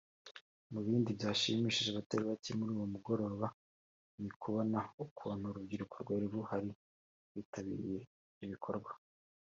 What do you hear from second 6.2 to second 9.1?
ruhari rwitabiriye ibyo bikorwa